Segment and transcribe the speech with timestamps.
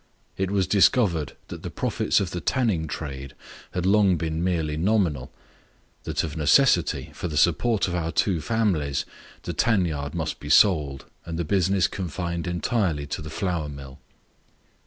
[0.35, 3.35] It was discovered that the profits of the tanning trade
[3.73, 5.31] had long been merely nominal
[6.05, 9.05] that of necessity, for the support of our two families,
[9.43, 13.99] the tan yard must be sold, and the business confined entirely to the flour mill.